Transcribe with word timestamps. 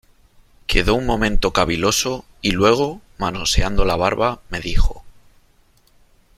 quedó 0.65 0.95
un 0.95 1.05
momento 1.05 1.53
caviloso, 1.53 2.25
y 2.41 2.53
luego, 2.53 3.01
manoseando 3.19 3.85
la 3.85 3.97
barba, 3.97 4.41
me 4.49 4.59
dijo: 4.59 5.03